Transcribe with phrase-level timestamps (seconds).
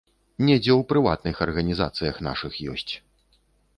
[0.45, 2.93] Недзе ў прыватных арганізацыях нашых ёсць.